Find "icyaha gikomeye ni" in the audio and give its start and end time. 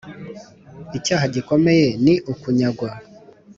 0.97-2.13